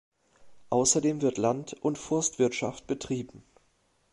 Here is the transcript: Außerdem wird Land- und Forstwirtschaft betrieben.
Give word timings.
Außerdem 0.71 1.21
wird 1.21 1.37
Land- 1.37 1.73
und 1.79 1.99
Forstwirtschaft 1.99 2.87
betrieben. 2.87 3.43